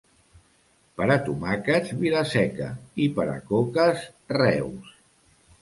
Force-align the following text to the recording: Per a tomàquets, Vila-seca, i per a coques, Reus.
Per 1.01 1.05
a 1.15 1.17
tomàquets, 1.27 1.93
Vila-seca, 2.01 2.71
i 3.05 3.07
per 3.19 3.29
a 3.37 3.39
coques, 3.53 4.09
Reus. 4.39 4.91